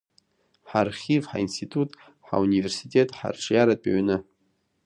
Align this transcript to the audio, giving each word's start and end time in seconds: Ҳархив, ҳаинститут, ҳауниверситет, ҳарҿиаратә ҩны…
Ҳархив, 0.69 1.23
ҳаинститут, 1.31 1.89
ҳауниверситет, 2.27 3.09
ҳарҿиаратә 3.17 3.87
ҩны… 3.99 4.17